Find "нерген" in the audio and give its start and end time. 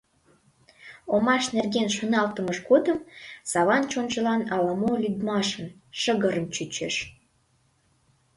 1.55-1.87